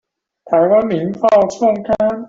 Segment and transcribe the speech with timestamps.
[0.45, 2.19] 臺灣民報創刊